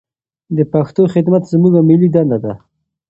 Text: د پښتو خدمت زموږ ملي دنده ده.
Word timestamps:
د 0.57 0.59
پښتو 0.73 1.01
خدمت 1.13 1.43
زموږ 1.53 1.73
ملي 1.89 2.09
دنده 2.15 2.37
ده. 2.43 2.53